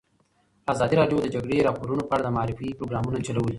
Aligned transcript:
ازادي 0.73 0.95
راډیو 1.01 1.17
د 1.23 1.23
د 1.25 1.27
جګړې 1.35 1.65
راپورونه 1.67 2.03
په 2.05 2.13
اړه 2.15 2.23
د 2.25 2.29
معارفې 2.35 2.77
پروګرامونه 2.79 3.17
چلولي. 3.27 3.49